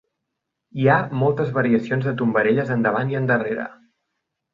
Hi 0.83 0.87
ha 0.87 0.95
moltes 1.23 1.51
variacions 1.57 2.07
de 2.07 2.13
tombarelles 2.21 2.73
endavant 2.77 3.13
i 3.13 3.19
endarrere. 3.21 3.67